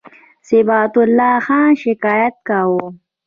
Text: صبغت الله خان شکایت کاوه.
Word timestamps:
صبغت 0.49 0.95
الله 1.05 1.35
خان 1.45 1.69
شکایت 1.83 2.35
کاوه. 2.47 2.85